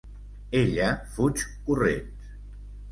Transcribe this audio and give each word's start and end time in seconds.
Ella 0.61 0.87
fuig 1.19 1.45
corrents. 1.69 2.35